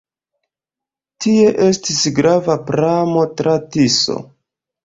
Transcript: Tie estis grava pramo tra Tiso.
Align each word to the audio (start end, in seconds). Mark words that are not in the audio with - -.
Tie 1.25 1.51
estis 1.67 2.01
grava 2.21 2.57
pramo 2.71 3.29
tra 3.43 3.55
Tiso. 3.77 4.19